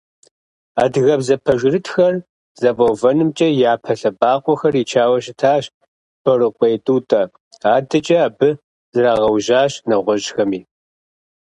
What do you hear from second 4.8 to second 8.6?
ичауэ щытащ Борыкъуей Тӏутӏэ, адэкӏэ абы